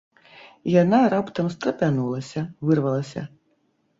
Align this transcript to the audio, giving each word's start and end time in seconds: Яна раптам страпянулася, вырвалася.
Яна 0.81 1.01
раптам 1.13 1.51
страпянулася, 1.57 2.41
вырвалася. 2.69 3.21